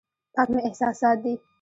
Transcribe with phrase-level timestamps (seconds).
[0.35, 1.33] پاک مې احساسات دي.